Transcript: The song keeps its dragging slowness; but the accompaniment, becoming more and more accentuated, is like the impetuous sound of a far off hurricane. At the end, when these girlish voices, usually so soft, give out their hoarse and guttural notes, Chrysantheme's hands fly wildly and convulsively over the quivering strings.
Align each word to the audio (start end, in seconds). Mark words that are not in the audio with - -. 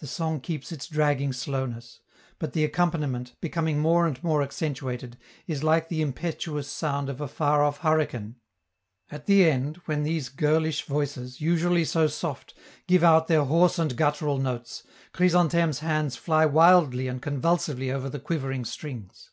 The 0.00 0.06
song 0.06 0.42
keeps 0.42 0.72
its 0.72 0.86
dragging 0.86 1.32
slowness; 1.32 2.00
but 2.38 2.52
the 2.52 2.64
accompaniment, 2.64 3.34
becoming 3.40 3.78
more 3.78 4.06
and 4.06 4.22
more 4.22 4.42
accentuated, 4.42 5.16
is 5.46 5.64
like 5.64 5.88
the 5.88 6.02
impetuous 6.02 6.68
sound 6.68 7.08
of 7.08 7.18
a 7.18 7.28
far 7.28 7.64
off 7.64 7.78
hurricane. 7.78 8.36
At 9.08 9.24
the 9.24 9.48
end, 9.48 9.78
when 9.86 10.02
these 10.02 10.28
girlish 10.28 10.82
voices, 10.82 11.40
usually 11.40 11.86
so 11.86 12.08
soft, 12.08 12.52
give 12.86 13.02
out 13.02 13.26
their 13.28 13.44
hoarse 13.44 13.78
and 13.78 13.96
guttural 13.96 14.36
notes, 14.36 14.82
Chrysantheme's 15.14 15.78
hands 15.78 16.14
fly 16.14 16.44
wildly 16.44 17.08
and 17.08 17.22
convulsively 17.22 17.90
over 17.90 18.10
the 18.10 18.20
quivering 18.20 18.66
strings. 18.66 19.30